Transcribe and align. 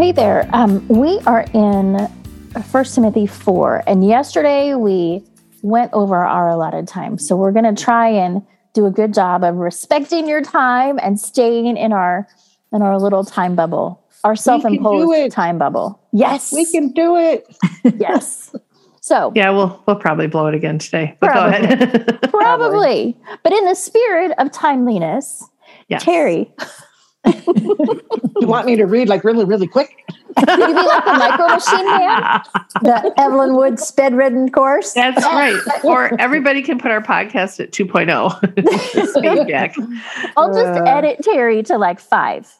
Hey 0.00 0.12
there. 0.12 0.48
Um, 0.54 0.88
we 0.88 1.18
are 1.26 1.44
in 1.52 1.96
1 2.54 2.84
Timothy 2.86 3.26
4, 3.26 3.82
and 3.86 4.02
yesterday 4.02 4.74
we 4.74 5.22
went 5.60 5.92
over 5.92 6.16
our 6.16 6.48
allotted 6.48 6.88
time. 6.88 7.18
So 7.18 7.36
we're 7.36 7.52
going 7.52 7.74
to 7.74 7.84
try 7.84 8.08
and 8.08 8.40
do 8.72 8.86
a 8.86 8.90
good 8.90 9.12
job 9.12 9.44
of 9.44 9.56
respecting 9.56 10.26
your 10.26 10.40
time 10.40 10.98
and 11.02 11.20
staying 11.20 11.76
in 11.76 11.92
our 11.92 12.26
in 12.72 12.80
our 12.80 12.98
little 12.98 13.24
time 13.24 13.54
bubble, 13.54 14.02
our 14.24 14.34
self-imposed 14.34 15.32
time 15.32 15.58
bubble. 15.58 16.00
Yes, 16.14 16.50
we 16.50 16.64
can 16.64 16.92
do 16.92 17.18
it. 17.18 17.46
yes. 18.00 18.56
So 19.02 19.34
yeah, 19.36 19.50
we'll 19.50 19.82
we'll 19.86 19.96
probably 19.96 20.28
blow 20.28 20.46
it 20.46 20.54
again 20.54 20.78
today. 20.78 21.14
But 21.20 21.26
Probably. 21.26 21.58
go 21.58 21.74
ahead. 21.74 22.18
probably, 22.30 23.18
but 23.42 23.52
in 23.52 23.66
the 23.66 23.74
spirit 23.74 24.32
of 24.38 24.50
timeliness, 24.50 25.46
yes. 25.88 26.02
Terry, 26.02 26.50
You 28.40 28.46
want 28.46 28.66
me 28.66 28.76
to 28.76 28.84
read 28.84 29.08
like 29.08 29.24
really, 29.24 29.44
really 29.44 29.66
quick? 29.66 30.04
could 30.36 30.48
you 30.48 30.66
be 30.66 30.72
like 30.72 31.04
the 31.04 31.12
micro 31.12 31.48
machine 31.48 31.84
man, 31.86 32.40
the 32.82 33.12
Evelyn 33.18 33.54
Wood 33.56 33.78
speed 33.80 34.12
reading 34.14 34.48
course? 34.50 34.92
That's 34.94 35.24
right. 35.24 35.60
Or 35.84 36.18
everybody 36.20 36.62
can 36.62 36.78
put 36.78 36.90
our 36.90 37.00
podcast 37.02 37.60
at 37.60 37.72
2.0 37.72 39.08
speed 39.16 39.48
back. 39.48 39.74
I'll 40.36 40.52
just 40.54 40.80
Uh. 40.80 40.84
edit 40.84 41.18
Terry 41.22 41.62
to 41.64 41.76
like 41.78 41.98
five, 42.00 42.50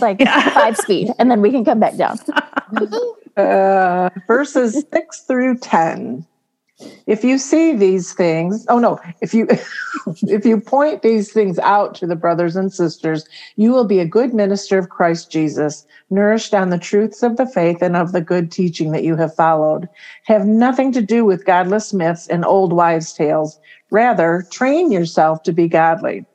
like 0.00 0.20
Yeah. 0.20 0.48
five 0.50 0.76
speed, 0.76 1.08
and 1.18 1.30
then 1.30 1.40
we 1.42 1.50
can 1.50 1.64
come 1.64 1.80
back 1.80 1.96
down. 1.96 2.18
Uh, 3.36 4.10
verses 4.26 4.84
six 4.92 5.20
through 5.22 5.58
ten. 5.58 6.24
If 7.06 7.24
you 7.24 7.38
see 7.38 7.72
these 7.72 8.12
things, 8.12 8.64
oh 8.68 8.78
no, 8.78 9.00
if 9.20 9.34
you 9.34 9.48
if 10.22 10.46
you 10.46 10.60
point 10.60 11.02
these 11.02 11.32
things 11.32 11.58
out 11.58 11.94
to 11.96 12.06
the 12.06 12.16
brothers 12.16 12.54
and 12.54 12.72
sisters, 12.72 13.26
you 13.56 13.72
will 13.72 13.86
be 13.86 13.98
a 13.98 14.06
good 14.06 14.32
minister 14.32 14.78
of 14.78 14.88
Christ 14.88 15.30
Jesus, 15.30 15.86
nourished 16.10 16.54
on 16.54 16.70
the 16.70 16.78
truths 16.78 17.22
of 17.22 17.36
the 17.36 17.46
faith 17.46 17.82
and 17.82 17.96
of 17.96 18.12
the 18.12 18.20
good 18.20 18.52
teaching 18.52 18.92
that 18.92 19.04
you 19.04 19.16
have 19.16 19.34
followed. 19.34 19.88
Have 20.24 20.46
nothing 20.46 20.92
to 20.92 21.02
do 21.02 21.24
with 21.24 21.44
godless 21.44 21.92
myths 21.92 22.28
and 22.28 22.44
old 22.44 22.72
wives' 22.72 23.12
tales. 23.12 23.58
Rather, 23.90 24.46
train 24.50 24.92
yourself 24.92 25.42
to 25.44 25.52
be 25.52 25.66
godly. 25.66 26.26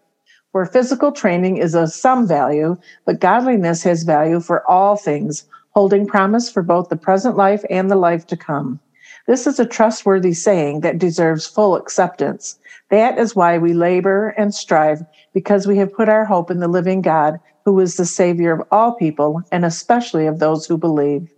For 0.52 0.66
physical 0.66 1.12
training 1.12 1.58
is 1.58 1.74
of 1.74 1.92
some 1.94 2.28
value, 2.28 2.76
but 3.06 3.20
godliness 3.20 3.82
has 3.84 4.04
value 4.04 4.40
for 4.40 4.70
all 4.70 4.98
things, 4.98 5.46
holding 5.72 6.06
promise 6.06 6.50
for 6.50 6.62
both 6.62 6.90
the 6.90 6.96
present 6.96 7.38
life 7.38 7.64
and 7.70 7.90
the 7.90 7.96
life 7.96 8.28
to 8.28 8.38
come. 8.38 8.80
This 9.28 9.48
is 9.48 9.60
a 9.60 9.66
trustworthy 9.66 10.34
saying 10.34 10.82
that 10.82 10.98
deserves 10.98 11.48
full 11.48 11.76
acceptance. 11.76 12.60
That 12.90 13.18
is 13.18 13.36
why 13.36 13.58
we 13.58 13.74
labor 13.74 14.30
and 14.38 14.54
strive, 14.54 15.02
because 15.34 15.66
we 15.66 15.78
have 15.78 15.94
put 15.94 16.10
our 16.10 16.26
hope 16.26 16.52
in 16.52 16.60
the 16.60 16.68
living 16.68 17.02
God, 17.02 17.40
who 17.66 17.80
is 17.80 17.96
the 17.96 18.06
Savior 18.06 18.52
of 18.52 18.68
all 18.72 18.94
people, 18.94 19.42
and 19.52 19.64
especially 19.64 20.28
of 20.28 20.40
those 20.40 20.66
who 20.66 20.78
believe. 20.78 21.30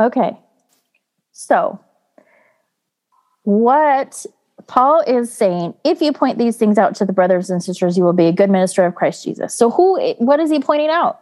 Okay. 0.00 0.38
So, 1.32 1.80
what 3.42 4.24
Paul 4.68 5.02
is 5.06 5.32
saying, 5.32 5.74
if 5.84 6.00
you 6.00 6.12
point 6.12 6.38
these 6.38 6.56
things 6.56 6.78
out 6.78 6.94
to 6.96 7.04
the 7.04 7.12
brothers 7.12 7.50
and 7.50 7.62
sisters, 7.62 7.98
you 7.98 8.04
will 8.04 8.12
be 8.12 8.26
a 8.26 8.32
good 8.32 8.50
minister 8.50 8.84
of 8.84 8.94
Christ 8.94 9.24
Jesus. 9.24 9.54
So, 9.54 9.70
who, 9.70 10.14
what 10.18 10.38
is 10.38 10.50
he 10.50 10.60
pointing 10.60 10.90
out? 10.90 11.20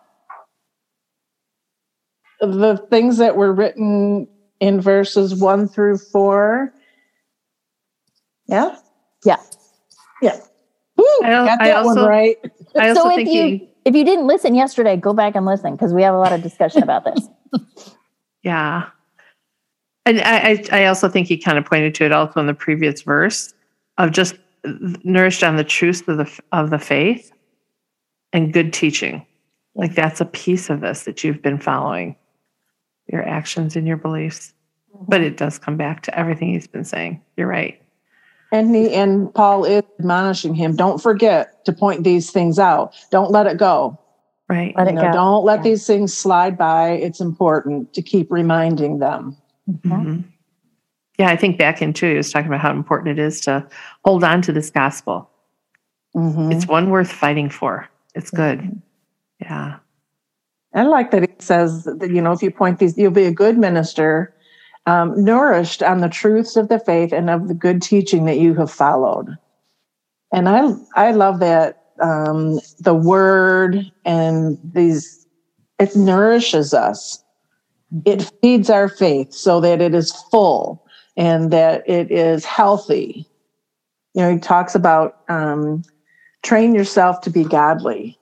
The 2.40 2.76
things 2.90 3.16
that 3.16 3.36
were 3.36 3.52
written 3.52 4.28
in 4.60 4.80
verses 4.80 5.34
one 5.34 5.68
through 5.68 5.98
four. 5.98 6.72
Yeah? 8.46 8.76
Yeah. 9.24 9.36
Yeah. 10.22 10.38
Woo, 10.96 11.04
I 11.22 11.32
al- 11.32 11.46
got 11.46 11.60
I 11.60 11.68
that 11.68 11.84
one 11.84 11.98
right. 11.98 12.36
I 12.76 12.88
also 12.88 13.02
so, 13.02 13.10
if 13.10 13.16
think 13.16 13.28
you, 13.28 13.42
he, 13.42 13.70
if 13.84 13.94
you 13.94 14.04
didn't 14.04 14.26
listen 14.26 14.54
yesterday, 14.54 14.96
go 14.96 15.12
back 15.12 15.34
and 15.34 15.44
listen 15.44 15.72
because 15.72 15.92
we 15.92 16.02
have 16.02 16.14
a 16.14 16.18
lot 16.18 16.32
of 16.32 16.42
discussion 16.42 16.82
about 16.82 17.04
this. 17.04 17.28
yeah. 18.42 18.88
And 20.06 20.20
I, 20.20 20.64
I, 20.72 20.82
I 20.82 20.86
also 20.86 21.08
think 21.08 21.26
he 21.26 21.36
kind 21.36 21.58
of 21.58 21.64
pointed 21.64 21.94
to 21.96 22.04
it 22.04 22.12
also 22.12 22.40
in 22.40 22.46
the 22.46 22.54
previous 22.54 23.02
verse 23.02 23.52
of 23.98 24.12
just 24.12 24.36
nourished 25.04 25.42
on 25.42 25.56
the 25.56 25.64
truth 25.64 26.06
of 26.08 26.18
the 26.18 26.40
of 26.52 26.70
the 26.70 26.78
faith 26.78 27.32
and 28.32 28.52
good 28.52 28.72
teaching. 28.72 29.26
Like 29.74 29.94
that's 29.94 30.20
a 30.20 30.24
piece 30.24 30.70
of 30.70 30.80
this 30.80 31.04
that 31.04 31.22
you've 31.22 31.42
been 31.42 31.58
following, 31.58 32.16
your 33.08 33.26
actions 33.26 33.76
and 33.76 33.86
your 33.86 33.96
beliefs. 33.96 34.52
But 35.08 35.20
it 35.20 35.36
does 35.36 35.58
come 35.58 35.76
back 35.76 36.02
to 36.04 36.18
everything 36.18 36.52
he's 36.52 36.66
been 36.66 36.84
saying. 36.84 37.20
You're 37.36 37.46
right. 37.48 37.80
And 38.52 38.74
he 38.74 38.94
and 38.94 39.32
Paul 39.34 39.64
is 39.64 39.82
admonishing 39.98 40.54
him, 40.54 40.76
don't 40.76 41.02
forget 41.02 41.64
to 41.66 41.72
point 41.72 42.04
these 42.04 42.30
things 42.30 42.58
out. 42.58 42.94
Don't 43.10 43.30
let 43.30 43.46
it 43.46 43.58
go. 43.58 43.98
Right. 44.48 44.74
Let 44.76 44.84
You 44.86 44.92
it 44.92 44.94
know, 44.94 45.02
go. 45.02 45.12
don't 45.12 45.44
let 45.44 45.58
Yeah. 45.58 45.62
these 45.64 45.86
things 45.86 46.14
slide 46.16 46.56
by. 46.56 46.90
It's 46.90 47.20
important 47.20 47.92
to 47.94 48.02
keep 48.02 48.30
reminding 48.30 49.00
them. 49.00 49.36
Mhm. 49.68 50.24
Yeah, 51.18 51.28
I 51.28 51.36
think 51.36 51.58
back 51.58 51.82
into 51.82 52.06
he 52.08 52.14
was 52.16 52.30
talking 52.30 52.46
about 52.46 52.60
how 52.60 52.70
important 52.70 53.18
it 53.18 53.22
is 53.22 53.40
to 53.42 53.66
hold 54.04 54.22
on 54.22 54.40
to 54.42 54.52
this 54.52 54.70
gospel. 54.70 55.28
Mhm. 56.14 56.54
It's 56.54 56.66
one 56.68 56.88
worth 56.90 57.10
fighting 57.10 57.50
for. 57.50 57.88
It's 58.14 58.30
good. 58.30 58.80
Yeah. 59.40 59.76
I 60.76 60.82
like 60.82 61.10
that 61.10 61.22
it 61.22 61.40
says 61.40 61.84
that, 61.84 62.10
you 62.10 62.20
know, 62.20 62.32
if 62.32 62.42
you 62.42 62.50
point 62.50 62.78
these, 62.78 62.98
you'll 62.98 63.10
be 63.10 63.24
a 63.24 63.32
good 63.32 63.56
minister, 63.56 64.34
um, 64.84 65.24
nourished 65.24 65.82
on 65.82 66.00
the 66.00 66.08
truths 66.08 66.54
of 66.54 66.68
the 66.68 66.78
faith 66.78 67.12
and 67.12 67.30
of 67.30 67.48
the 67.48 67.54
good 67.54 67.80
teaching 67.80 68.26
that 68.26 68.38
you 68.38 68.54
have 68.54 68.70
followed. 68.70 69.36
And 70.32 70.50
I, 70.50 70.72
I 70.94 71.12
love 71.12 71.40
that 71.40 71.82
um, 72.00 72.60
the 72.78 72.94
word 72.94 73.90
and 74.04 74.58
these, 74.62 75.26
it 75.78 75.96
nourishes 75.96 76.74
us. 76.74 77.24
It 78.04 78.30
feeds 78.42 78.68
our 78.68 78.88
faith 78.88 79.32
so 79.32 79.60
that 79.60 79.80
it 79.80 79.94
is 79.94 80.12
full 80.30 80.84
and 81.16 81.50
that 81.52 81.88
it 81.88 82.10
is 82.10 82.44
healthy. 82.44 83.26
You 84.12 84.22
know, 84.22 84.32
he 84.34 84.38
talks 84.38 84.74
about 84.74 85.20
um, 85.30 85.84
train 86.42 86.74
yourself 86.74 87.22
to 87.22 87.30
be 87.30 87.44
godly. 87.44 88.18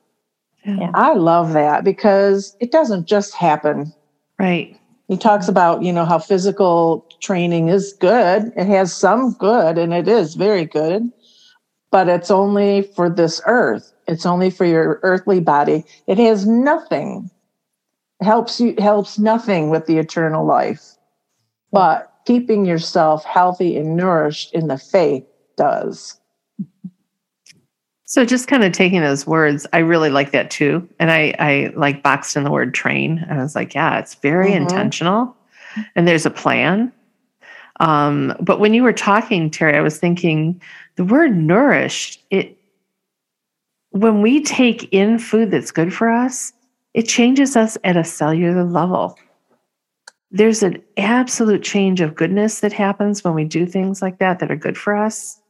Yeah. 0.65 0.91
I 0.95 1.15
love 1.15 1.53
that 1.53 1.85
because 1.85 2.57
it 2.61 2.73
doesn't 2.73 3.07
just 3.07 3.35
happen. 3.35 3.93
Right. 4.39 4.79
He 5.09 5.19
talks 5.19 5.49
about, 5.49 5.83
you 5.83 5.93
know, 5.93 6.05
how 6.05 6.19
physical 6.19 7.07
training 7.21 7.69
is 7.69 7.93
good. 8.01 8.53
It 8.57 8.67
has 8.67 8.95
some 8.95 9.33
good 9.35 9.77
and 9.77 9.93
it 9.93 10.09
is 10.09 10.35
very 10.35 10.65
good, 10.65 11.11
but 11.91 12.09
it's 12.09 12.31
only 12.31 12.83
for 12.83 13.11
this 13.11 13.41
earth. 13.47 13.93
It's 14.09 14.25
only 14.25 14.51
for 14.51 14.65
your 14.65 15.01
earthly 15.03 15.41
body. 15.41 15.85
It 16.07 16.19
has 16.19 16.47
nothing. 16.47 17.31
Helps 18.23 18.61
you 18.61 18.75
helps 18.79 19.19
nothing 19.19 19.69
with 19.69 19.87
the 19.87 19.99
eternal 19.99 20.47
life. 20.47 20.97
But 21.73 22.11
keeping 22.25 22.65
yourself 22.65 23.25
healthy 23.25 23.77
and 23.77 23.97
nourished 23.97 24.55
in 24.55 24.69
the 24.69 24.79
faith 24.79 25.25
does. 25.57 26.19
So 28.15 28.25
just 28.25 28.47
kind 28.47 28.63
of 28.63 28.71
taking 28.71 29.01
those 29.01 29.27
words, 29.27 29.67
I 29.73 29.79
really 29.79 30.09
like 30.09 30.31
that 30.31 30.49
too. 30.49 30.89
And 31.01 31.11
I, 31.11 31.35
I 31.41 31.73
like 31.75 32.05
boxed 32.05 32.37
in 32.37 32.45
the 32.45 32.51
word 32.53 32.73
train. 32.73 33.19
And 33.29 33.41
I 33.41 33.43
was 33.43 33.57
like, 33.57 33.75
yeah, 33.75 33.99
it's 33.99 34.15
very 34.15 34.53
Mhm. 34.53 34.59
intentional 34.59 35.37
and 35.97 36.07
there's 36.07 36.25
a 36.25 36.31
plan. 36.31 36.93
Um, 37.81 38.37
but 38.39 38.61
when 38.61 38.73
you 38.73 38.85
were 38.85 38.93
talking, 38.93 39.51
Terry, 39.51 39.77
I 39.77 39.81
was 39.81 39.99
thinking 39.99 40.63
the 40.95 41.05
word 41.05 41.37
nourished, 41.37 42.23
it 42.31 42.57
when 43.91 44.23
we 44.23 44.45
take 44.45 44.93
in 44.93 45.19
food 45.19 45.51
that's 45.51 45.73
good 45.73 45.93
for 45.93 46.09
us, 46.09 46.53
it 46.95 47.09
changes 47.09 47.57
us 47.57 47.77
at 47.83 47.97
a 47.97 48.05
cellular 48.05 48.63
level. 48.63 49.19
There's 50.31 50.63
an 50.63 50.81
absolute 50.99 51.65
change 51.65 52.01
of 52.01 52.15
goodness 52.15 52.61
that 52.61 52.73
happens 52.73 53.25
when 53.25 53.35
we 53.35 53.43
do 53.45 53.67
things 53.67 54.01
like 54.01 54.21
that 54.21 54.39
that 54.39 54.53
are 54.53 54.57
good 54.57 54.79
for 54.79 54.95
us. 54.95 55.41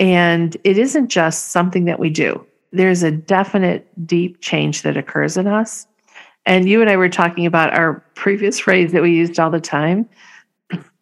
And 0.00 0.56
it 0.64 0.78
isn't 0.78 1.08
just 1.08 1.48
something 1.48 1.84
that 1.84 2.00
we 2.00 2.10
do, 2.10 2.44
there's 2.72 3.02
a 3.02 3.10
definite 3.10 3.86
deep 4.06 4.40
change 4.40 4.82
that 4.82 4.96
occurs 4.96 5.36
in 5.36 5.46
us. 5.46 5.86
And 6.46 6.68
you 6.68 6.80
and 6.80 6.90
I 6.90 6.96
were 6.96 7.08
talking 7.08 7.46
about 7.46 7.72
our 7.72 8.04
previous 8.14 8.58
phrase 8.60 8.92
that 8.92 9.02
we 9.02 9.12
used 9.12 9.38
all 9.38 9.50
the 9.50 9.60
time. 9.60 10.08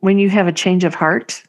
When 0.01 0.19
you 0.19 0.29
have 0.31 0.47
a 0.47 0.53
change 0.53 0.85
of 0.85 0.95
heart, 0.95 1.43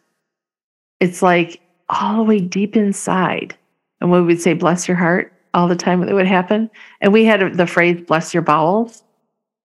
it's 1.00 1.22
like 1.22 1.60
all 1.90 2.18
the 2.18 2.24
way 2.24 2.40
deep 2.40 2.78
inside. 2.78 3.56
And 4.00 4.12
we 4.12 4.22
would 4.22 4.42
say, 4.42 4.54
bless 4.54 4.88
your 4.88 4.98
heart, 4.98 5.34
all 5.54 5.68
the 5.68 5.76
time 5.76 6.02
that 6.02 6.14
would 6.14 6.28
happen. 6.28 6.70
And 7.02 7.12
we 7.12 7.26
had 7.26 7.58
the 7.58 7.68
phrase, 7.68 8.02
bless 8.06 8.34
your 8.34 8.44
bowels. 8.44 9.04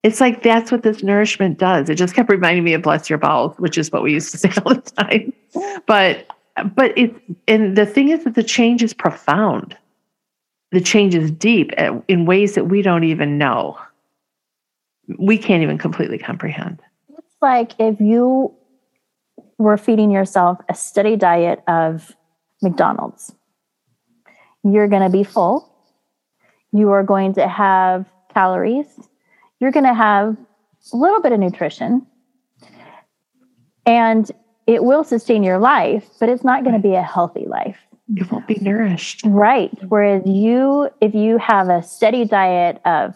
It's 0.02 0.20
like 0.20 0.42
that's 0.42 0.70
what 0.70 0.82
this 0.82 1.02
nourishment 1.02 1.58
does. 1.58 1.88
It 1.90 1.96
just 1.96 2.14
kept 2.14 2.30
reminding 2.30 2.64
me 2.64 2.72
of 2.74 2.82
bless 2.82 3.10
your 3.10 3.18
bowels, 3.18 3.56
which 3.58 3.76
is 3.76 3.90
what 3.90 4.02
we 4.02 4.12
used 4.12 4.30
to 4.32 4.38
say 4.38 4.50
all 4.64 4.74
the 4.74 4.80
time. 4.80 5.32
But 5.86 6.26
but 6.64 6.96
it 6.96 7.14
and 7.46 7.76
the 7.76 7.86
thing 7.86 8.08
is 8.08 8.24
that 8.24 8.34
the 8.34 8.42
change 8.42 8.82
is 8.82 8.94
profound. 8.94 9.76
The 10.70 10.80
change 10.80 11.14
is 11.14 11.30
deep 11.30 11.72
eh, 11.76 11.98
in 12.08 12.26
ways 12.26 12.54
that 12.54 12.64
we 12.64 12.82
don't 12.82 13.04
even 13.04 13.38
know. 13.38 13.78
We 15.18 15.38
can't 15.38 15.62
even 15.62 15.78
completely 15.78 16.18
comprehend. 16.18 16.80
It's 17.16 17.36
like 17.40 17.72
if 17.78 18.00
you 18.00 18.54
were 19.56 19.76
feeding 19.76 20.10
yourself 20.10 20.58
a 20.68 20.74
steady 20.74 21.16
diet 21.16 21.62
of 21.66 22.14
McDonald's, 22.62 23.34
you're 24.62 24.88
going 24.88 25.02
to 25.02 25.10
be 25.10 25.24
full. 25.24 25.72
You 26.72 26.90
are 26.90 27.02
going 27.02 27.34
to 27.34 27.48
have 27.48 28.06
calories. 28.34 28.86
You're 29.60 29.72
going 29.72 29.86
to 29.86 29.94
have 29.94 30.36
a 30.92 30.96
little 30.96 31.20
bit 31.20 31.32
of 31.32 31.40
nutrition. 31.40 32.06
And 33.86 34.30
it 34.68 34.84
will 34.84 35.02
sustain 35.02 35.42
your 35.42 35.58
life, 35.58 36.06
but 36.20 36.28
it's 36.28 36.44
not 36.44 36.62
going 36.62 36.76
to 36.76 36.88
be 36.88 36.94
a 36.94 37.02
healthy 37.02 37.46
life. 37.46 37.78
It 38.14 38.30
won't 38.30 38.46
be 38.46 38.58
nourished. 38.60 39.22
Right. 39.24 39.72
Whereas 39.88 40.22
you, 40.26 40.90
if 41.00 41.14
you 41.14 41.38
have 41.38 41.70
a 41.70 41.82
steady 41.82 42.26
diet 42.26 42.78
of 42.84 43.14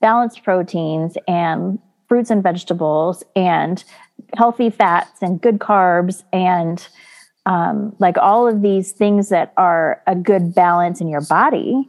balanced 0.00 0.42
proteins 0.42 1.16
and 1.28 1.78
fruits 2.08 2.30
and 2.30 2.42
vegetables 2.42 3.22
and 3.36 3.84
healthy 4.34 4.70
fats 4.70 5.20
and 5.20 5.40
good 5.40 5.58
carbs 5.58 6.24
and 6.32 6.88
um, 7.44 7.94
like 7.98 8.16
all 8.16 8.48
of 8.48 8.62
these 8.62 8.92
things 8.92 9.28
that 9.28 9.52
are 9.58 10.02
a 10.06 10.14
good 10.14 10.54
balance 10.54 11.02
in 11.02 11.08
your 11.08 11.20
body, 11.20 11.86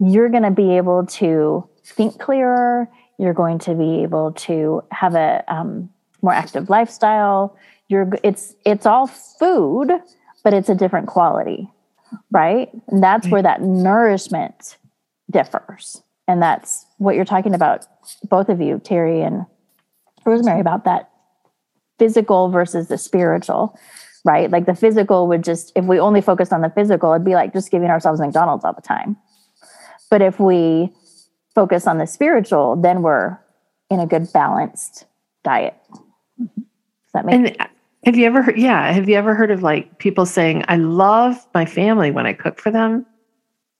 you're 0.00 0.30
going 0.30 0.42
to 0.42 0.50
be 0.50 0.78
able 0.78 1.04
to 1.06 1.68
think 1.84 2.18
clearer. 2.18 2.88
You're 3.18 3.34
going 3.34 3.58
to 3.60 3.74
be 3.74 4.02
able 4.02 4.32
to 4.32 4.82
have 4.90 5.14
a 5.14 5.44
um, 5.48 5.90
more 6.22 6.32
active 6.32 6.70
lifestyle 6.70 7.56
you're 7.88 8.08
it's 8.22 8.54
it's 8.64 8.86
all 8.86 9.06
food 9.06 9.90
but 10.42 10.54
it's 10.54 10.68
a 10.68 10.74
different 10.74 11.06
quality 11.06 11.70
right? 12.30 12.70
And 12.88 13.02
that's 13.02 13.28
where 13.28 13.42
that 13.42 13.62
nourishment 13.62 14.76
differs. 15.30 16.02
And 16.28 16.42
that's 16.42 16.86
what 16.98 17.14
you're 17.14 17.24
talking 17.24 17.54
about 17.54 17.86
both 18.28 18.48
of 18.48 18.60
you 18.60 18.80
terry 18.82 19.22
and 19.22 19.46
rosemary 20.24 20.60
about 20.60 20.84
that 20.84 21.10
physical 21.98 22.50
versus 22.50 22.88
the 22.88 22.98
spiritual 22.98 23.78
right? 24.24 24.50
Like 24.50 24.66
the 24.66 24.74
physical 24.74 25.28
would 25.28 25.44
just 25.44 25.70
if 25.76 25.84
we 25.84 26.00
only 26.00 26.20
focused 26.20 26.52
on 26.52 26.60
the 26.60 26.70
physical 26.70 27.12
it'd 27.12 27.24
be 27.24 27.34
like 27.34 27.52
just 27.52 27.70
giving 27.70 27.90
ourselves 27.90 28.20
mcdonald's 28.20 28.64
all 28.64 28.72
the 28.72 28.82
time. 28.82 29.16
But 30.10 30.20
if 30.20 30.40
we 30.40 30.92
focus 31.54 31.86
on 31.86 31.98
the 31.98 32.08
spiritual 32.08 32.74
then 32.74 33.02
we're 33.02 33.38
in 33.88 34.00
a 34.00 34.06
good 34.06 34.32
balanced 34.32 35.06
diet. 35.44 35.76
Mm-hmm. 36.40 36.60
Does 36.60 37.12
that 37.14 37.24
make 37.24 37.34
and 37.34 37.56
uh, 37.60 37.66
have 38.06 38.16
you 38.16 38.24
ever 38.24 38.40
heard, 38.40 38.56
yeah, 38.56 38.92
have 38.92 39.08
you 39.08 39.16
ever 39.16 39.34
heard 39.34 39.50
of 39.50 39.64
like 39.64 39.98
people 39.98 40.24
saying, 40.24 40.64
I 40.68 40.76
love 40.76 41.44
my 41.54 41.66
family 41.66 42.12
when 42.12 42.24
I 42.24 42.32
cook 42.32 42.60
for 42.60 42.70
them? 42.70 43.04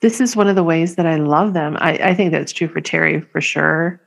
This 0.01 0.21
is 0.21 0.35
one 0.35 0.49
of 0.49 0.57
the 0.57 0.65
ways 0.65 0.97
that 0.97 1.07
I 1.07 1.15
love 1.15 1.55
them. 1.55 1.77
I, 1.79 1.93
I 1.93 2.15
think 2.15 2.33
that's 2.33 2.53
true 2.53 2.67
for 2.67 2.81
Terry 2.81 3.21
for 3.21 3.41
sure. 3.41 4.01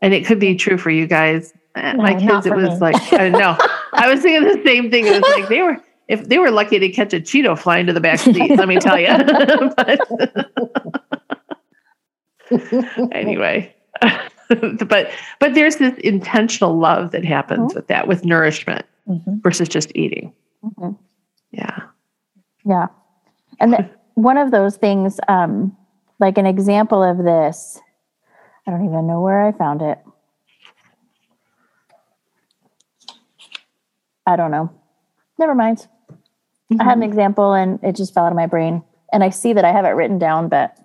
And 0.00 0.14
it 0.14 0.24
could 0.24 0.40
be 0.40 0.56
true 0.56 0.78
for 0.78 0.88
you 0.88 1.06
guys. 1.06 1.52
Eh, 1.74 1.92
no, 1.92 2.02
my 2.02 2.14
kids, 2.18 2.46
it 2.46 2.56
was 2.56 2.70
me. 2.70 2.76
like, 2.78 3.12
I 3.12 3.28
know. 3.28 3.54
I 3.92 4.08
was 4.08 4.22
thinking 4.22 4.48
the 4.48 4.62
same 4.64 4.90
thing. 4.90 5.06
It 5.06 5.22
was 5.22 5.34
like 5.38 5.48
they 5.50 5.60
were, 5.60 5.76
if 6.08 6.26
they 6.26 6.38
were 6.38 6.50
lucky 6.50 6.78
to 6.78 6.88
catch 6.88 7.12
a 7.12 7.20
Cheeto 7.20 7.58
flying 7.58 7.84
to 7.86 7.92
the 7.92 8.00
back 8.00 8.20
seat, 8.20 8.50
let 8.56 8.68
me 8.68 8.78
tell 8.78 8.98
you. 8.98 9.08
but, 9.76 10.00
anyway. 13.12 13.74
but 14.86 15.10
but 15.38 15.54
there's 15.54 15.76
this 15.76 15.98
intentional 15.98 16.78
love 16.78 17.10
that 17.10 17.24
happens 17.24 17.70
mm-hmm. 17.70 17.76
with 17.76 17.88
that 17.88 18.06
with 18.06 18.24
nourishment 18.24 18.86
mm-hmm. 19.08 19.36
versus 19.42 19.68
just 19.68 19.92
eating. 19.94 20.32
Mm-hmm. 20.64 20.92
Yeah. 21.52 21.78
Yeah. 22.64 22.86
And 23.60 23.72
the, 23.72 23.90
one 24.14 24.38
of 24.38 24.50
those 24.50 24.76
things, 24.76 25.20
um, 25.28 25.76
like 26.18 26.38
an 26.38 26.46
example 26.46 27.02
of 27.02 27.18
this, 27.18 27.80
I 28.66 28.70
don't 28.70 28.84
even 28.84 29.06
know 29.06 29.20
where 29.20 29.46
I 29.46 29.52
found 29.52 29.82
it. 29.82 29.98
I 34.26 34.36
don't 34.36 34.50
know. 34.50 34.70
Never 35.38 35.54
mind. 35.54 35.86
Mm-hmm. 36.72 36.80
I 36.80 36.84
had 36.84 36.94
an 36.94 37.02
mm-hmm. 37.02 37.10
example 37.10 37.52
and 37.52 37.78
it 37.82 37.94
just 37.94 38.12
fell 38.12 38.24
out 38.24 38.32
of 38.32 38.36
my 38.36 38.46
brain. 38.46 38.82
And 39.12 39.22
I 39.22 39.30
see 39.30 39.52
that 39.52 39.64
I 39.64 39.70
have 39.70 39.84
it 39.84 39.90
written 39.90 40.18
down, 40.18 40.48
but 40.48 40.76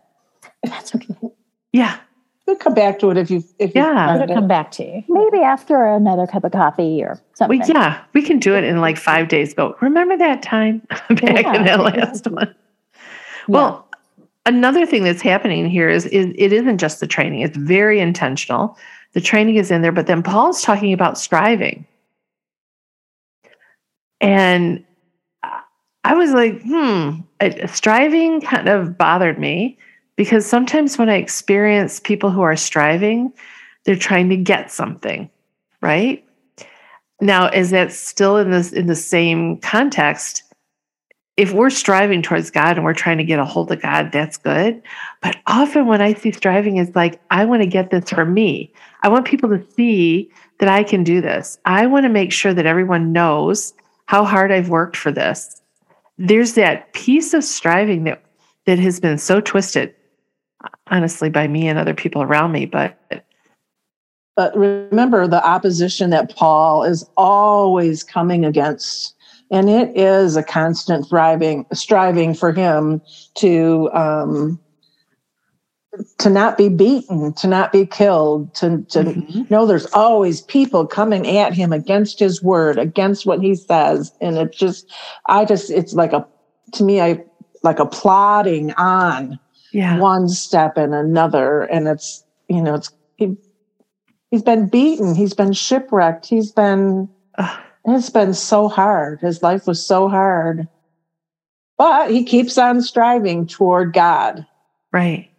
that's 0.64 0.94
okay. 0.94 1.16
Yeah. 1.72 1.98
We'll 2.48 2.56
come 2.56 2.74
back 2.74 3.00
to 3.00 3.12
it 3.12 3.18
if 3.18 3.30
you 3.30 3.44
if 3.60 3.74
yeah, 3.76 4.16
it'll 4.16 4.36
come 4.36 4.48
back 4.48 4.72
to 4.72 4.84
you. 4.84 5.04
Maybe 5.08 5.44
after 5.44 5.86
another 5.86 6.26
cup 6.26 6.44
of 6.44 6.52
coffee 6.52 7.04
or 7.04 7.22
something. 7.34 7.60
We, 7.60 7.66
yeah, 7.66 8.04
we 8.14 8.22
can 8.24 8.40
do 8.40 8.56
it 8.56 8.64
in 8.64 8.82
like 8.82 8.98
five 8.98 9.28
days. 9.28 9.54
Go. 9.54 9.76
Remember 9.80 10.18
that 10.18 10.42
time 10.42 10.80
back 11.10 11.44
yeah. 11.44 11.56
in 11.56 11.66
that 11.66 11.80
last 11.80 12.28
one. 12.28 12.54
Well, 13.48 13.88
yeah. 14.18 14.26
another 14.48 14.86
thing 14.86 15.04
that's 15.04 15.22
happening 15.22 15.70
here 15.70 15.88
is, 15.88 16.08
is 16.08 16.34
it 16.36 16.52
isn't 16.52 16.80
just 16.80 17.00
the 17.00 17.08
training; 17.08 17.42
it's 17.42 17.58
very 17.58 18.00
intentional. 18.00 18.78
The 19.14 19.22
training 19.22 19.56
is 19.56 19.70
in 19.70 19.82
there, 19.82 19.92
but 19.92 20.08
then 20.08 20.24
Paul's 20.24 20.64
talking 20.64 20.94
about 20.94 21.20
striving, 21.20 21.86
and 24.20 24.84
I 26.04 26.16
was 26.16 26.32
like, 26.32 26.62
hmm, 26.64 27.20
striving 27.68 28.42
kind 28.42 28.68
of 28.68 28.98
bothered 28.98 29.38
me 29.38 29.78
because 30.16 30.46
sometimes 30.46 30.98
when 30.98 31.10
I 31.10 31.16
experience 31.16 32.00
people 32.00 32.32
who 32.32 32.42
are 32.42 32.56
striving, 32.56 33.34
they're 33.86 33.96
trying 33.96 34.30
to 34.30 34.38
get 34.38 34.72
something, 34.72 35.30
right? 35.82 36.24
Now, 37.22 37.50
is 37.50 37.70
that 37.72 37.92
still 37.92 38.38
in 38.38 38.52
this 38.52 38.74
in 38.74 38.88
the 38.88 38.96
same 38.96 39.58
context? 39.58 40.44
If 41.38 41.54
we're 41.54 41.70
striving 41.70 42.22
towards 42.22 42.52
God 42.52 42.76
and 42.76 42.84
we're 42.84 42.94
trying 42.94 43.18
to 43.18 43.24
get 43.24 43.40
a 43.40 43.46
hold 43.46 43.72
of 43.72 43.82
God, 43.82 44.12
that's 44.12 44.38
good. 44.38 44.82
But 45.22 45.38
often 45.48 45.88
when 45.88 46.02
I 46.02 46.14
see 46.14 46.32
striving 46.32 46.78
is 46.78 46.94
like, 46.96 47.22
I 47.32 47.46
want 47.46 47.62
to 47.62 47.68
get 47.68 47.90
this 47.90 48.10
for 48.10 48.26
me. 48.26 48.72
I 49.02 49.08
want 49.08 49.26
people 49.26 49.50
to 49.50 49.66
see 49.72 50.30
that 50.60 50.70
I 50.70 50.84
can 50.84 51.04
do 51.04 51.22
this. 51.22 51.58
I 51.66 51.86
want 51.86 52.04
to 52.04 52.10
make 52.10 52.32
sure 52.32 52.54
that 52.54 52.66
everyone 52.66 53.14
knows 53.14 53.74
how 54.06 54.26
hard 54.26 54.52
I've 54.52 54.70
worked 54.70 54.98
for 54.98 55.12
this. 55.12 55.62
There's 56.18 56.54
that 56.56 56.92
piece 56.94 57.34
of 57.34 57.44
striving 57.44 58.04
that 58.04 58.24
that 58.66 58.80
has 58.80 59.00
been 59.00 59.18
so 59.18 59.42
twisted 59.42 59.94
honestly 60.88 61.30
by 61.30 61.48
me 61.48 61.68
and 61.68 61.80
other 61.80 61.94
people 61.94 62.22
around 62.22 62.52
me 62.52 62.66
but 62.66 62.98
but 64.36 64.56
remember 64.56 65.28
the 65.28 65.46
opposition 65.46 66.10
that 66.10 66.36
paul 66.36 66.84
is 66.84 67.08
always 67.18 68.04
coming 68.04 68.46
against 68.46 69.16
and 69.52 69.70
it 69.70 69.96
is 69.96 70.36
a 70.36 70.44
constant 70.44 71.08
thriving 71.08 71.66
striving 71.74 72.34
for 72.34 72.52
him 72.52 73.02
to 73.36 73.90
um 73.94 74.60
to 76.20 76.30
not 76.30 76.58
be 76.58 76.70
beaten 76.70 77.34
to 77.34 77.48
not 77.48 77.72
be 77.72 77.86
killed 77.86 78.54
to 78.56 78.82
to 78.90 79.04
mm-hmm. 79.04 79.42
know 79.50 79.66
there's 79.66 79.88
always 79.88 80.42
people 80.42 80.88
coming 80.88 81.28
at 81.38 81.54
him 81.54 81.74
against 81.74 82.18
his 82.18 82.42
word 82.42 82.78
against 82.78 83.26
what 83.26 83.42
he 83.42 83.56
says 83.56 84.14
and 84.22 84.38
it 84.38 84.54
just 84.54 84.90
i 85.28 85.44
just 85.44 85.70
it's 85.70 85.94
like 85.94 86.14
a 86.14 86.26
to 86.72 86.84
me 86.84 87.02
i 87.02 87.22
like 87.64 87.80
a 87.80 87.86
plodding 87.86 88.72
on 88.74 89.38
yeah. 89.72 89.98
one 90.00 90.30
step 90.30 90.78
and 90.78 90.94
another. 90.94 91.64
And 91.64 91.88
it's, 91.88 92.24
you 92.48 92.62
know, 92.62 92.76
it's, 92.76 92.92
he, 93.18 93.36
he's 94.30 94.44
been 94.44 94.68
beaten. 94.68 95.16
He's 95.16 95.34
been 95.34 95.54
shipwrecked. 95.54 96.26
He's 96.26 96.52
been, 96.52 97.10
it's 97.86 98.10
been 98.10 98.34
so 98.34 98.68
hard. 98.68 99.20
His 99.20 99.42
life 99.42 99.68
was 99.68 99.86
so 99.86 100.08
hard. 100.08 100.68
But 101.78 102.12
he 102.12 102.24
keeps 102.24 102.58
on 102.58 102.82
striving 102.82 103.48
toward 103.48 103.94
God. 103.94 104.46
Right. 104.92 105.30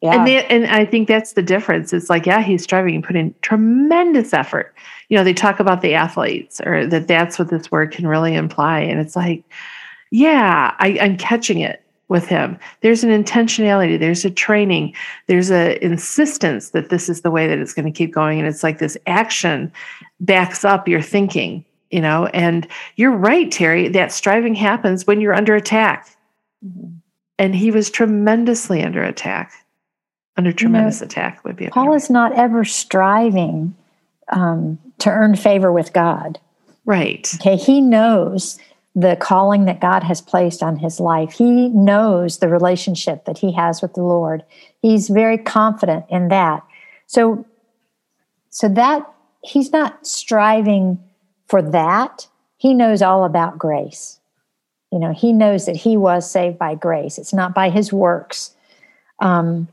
Yeah. 0.00 0.16
And, 0.16 0.26
they, 0.26 0.44
and 0.46 0.66
I 0.66 0.84
think 0.84 1.08
that's 1.08 1.32
the 1.32 1.42
difference. 1.42 1.92
It's 1.92 2.10
like, 2.10 2.26
yeah, 2.26 2.42
he's 2.42 2.62
striving 2.62 2.94
and 2.94 3.04
put 3.04 3.16
in 3.16 3.34
tremendous 3.42 4.32
effort. 4.32 4.74
You 5.08 5.18
know, 5.18 5.24
they 5.24 5.34
talk 5.34 5.60
about 5.60 5.82
the 5.82 5.94
athletes 5.94 6.60
or 6.64 6.86
that 6.86 7.06
that's 7.06 7.38
what 7.38 7.48
this 7.48 7.70
word 7.70 7.90
can 7.90 8.06
really 8.06 8.34
imply. 8.34 8.80
And 8.80 8.98
it's 8.98 9.16
like, 9.16 9.44
yeah, 10.10 10.74
I, 10.78 10.98
I'm 11.00 11.16
catching 11.16 11.60
it 11.60 11.83
with 12.14 12.26
him. 12.26 12.58
There's 12.80 13.04
an 13.04 13.10
intentionality 13.10 13.98
there's 13.98 14.24
a 14.24 14.30
training 14.30 14.94
there's 15.26 15.50
a 15.50 15.84
insistence 15.84 16.70
that 16.70 16.88
this 16.88 17.10
is 17.10 17.20
the 17.20 17.30
way 17.30 17.46
that 17.46 17.58
it's 17.58 17.74
going 17.74 17.84
to 17.92 17.98
keep 17.98 18.14
going 18.14 18.38
and 18.38 18.48
it's 18.48 18.62
like 18.62 18.78
this 18.78 18.96
action 19.06 19.70
backs 20.20 20.64
up 20.64 20.88
your 20.88 21.02
thinking 21.02 21.64
you 21.90 22.00
know? 22.00 22.26
And 22.34 22.66
you're 22.96 23.12
right 23.12 23.50
terry 23.52 23.88
that 23.88 24.10
striving 24.10 24.56
happens 24.56 25.06
when 25.06 25.20
you're 25.20 25.34
under 25.34 25.54
attack. 25.54 26.08
Mm-hmm. 26.64 26.94
and 27.38 27.54
he 27.54 27.70
was 27.70 27.90
tremendously 27.90 28.82
under 28.82 29.02
attack. 29.02 29.52
Under 30.38 30.50
tremendous 30.50 31.00
you 31.00 31.04
know, 31.04 31.08
attack 31.08 31.44
would 31.44 31.56
be 31.56 31.68
paul 31.68 31.92
is 31.92 32.08
not 32.08 32.32
ever 32.32 32.64
striving 32.64 33.74
um, 34.30 34.78
to 34.98 35.10
earn 35.10 35.36
favor 35.36 35.70
with 35.70 35.92
god. 35.92 36.40
Right. 36.86 37.30
Okay 37.34 37.56
he 37.56 37.80
knows 37.82 38.58
the 38.94 39.16
calling 39.16 39.64
that 39.64 39.80
God 39.80 40.04
has 40.04 40.20
placed 40.20 40.62
on 40.62 40.76
his 40.76 41.00
life. 41.00 41.32
He 41.32 41.68
knows 41.70 42.38
the 42.38 42.48
relationship 42.48 43.24
that 43.24 43.38
he 43.38 43.52
has 43.52 43.82
with 43.82 43.94
the 43.94 44.02
Lord. 44.02 44.44
He's 44.82 45.08
very 45.08 45.38
confident 45.38 46.04
in 46.08 46.28
that. 46.28 46.62
So 47.06 47.44
so 48.50 48.68
that 48.68 49.04
he's 49.42 49.72
not 49.72 50.06
striving 50.06 51.02
for 51.48 51.60
that. 51.60 52.28
He 52.56 52.72
knows 52.72 53.02
all 53.02 53.24
about 53.24 53.58
grace. 53.58 54.20
You 54.92 55.00
know, 55.00 55.12
he 55.12 55.32
knows 55.32 55.66
that 55.66 55.74
he 55.74 55.96
was 55.96 56.30
saved 56.30 56.56
by 56.56 56.76
grace. 56.76 57.18
It's 57.18 57.34
not 57.34 57.52
by 57.52 57.68
his 57.68 57.92
works. 57.92 58.54
Um, 59.18 59.66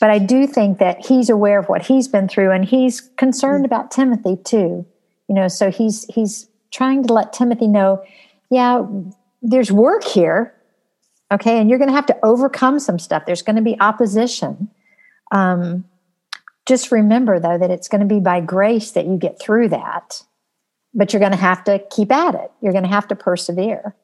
but 0.00 0.10
I 0.10 0.18
do 0.18 0.46
think 0.46 0.78
that 0.78 1.06
he's 1.06 1.30
aware 1.30 1.58
of 1.58 1.68
what 1.68 1.82
he's 1.82 2.08
been 2.08 2.26
through, 2.26 2.50
and 2.50 2.64
he's 2.64 3.00
concerned 3.16 3.64
about 3.64 3.90
Timothy 3.90 4.36
too. 4.42 4.84
You 5.28 5.34
know, 5.34 5.46
so 5.46 5.70
he's 5.70 6.04
he's 6.06 6.48
trying 6.72 7.06
to 7.06 7.12
let 7.12 7.32
Timothy 7.32 7.68
know, 7.68 8.02
yeah, 8.50 8.82
there's 9.42 9.70
work 9.72 10.04
here, 10.04 10.54
okay, 11.32 11.58
and 11.58 11.68
you're 11.70 11.78
going 11.78 11.88
to 11.90 11.94
have 11.94 12.06
to 12.06 12.16
overcome 12.22 12.78
some 12.78 12.98
stuff. 12.98 13.24
There's 13.26 13.42
going 13.42 13.56
to 13.56 13.62
be 13.62 13.78
opposition. 13.80 14.68
Um, 15.32 15.84
just 16.66 16.92
remember 16.92 17.38
though 17.40 17.58
that 17.58 17.70
it's 17.70 17.88
going 17.88 18.00
to 18.00 18.06
be 18.06 18.20
by 18.20 18.40
grace 18.40 18.90
that 18.92 19.06
you 19.06 19.16
get 19.16 19.40
through 19.40 19.68
that, 19.68 20.22
but 20.94 21.12
you're 21.12 21.20
going 21.20 21.32
to 21.32 21.38
have 21.38 21.64
to 21.64 21.82
keep 21.90 22.12
at 22.12 22.34
it. 22.34 22.50
You're 22.60 22.72
going 22.72 22.84
to 22.84 22.90
have 22.90 23.08
to 23.08 23.16
persevere. 23.16 23.94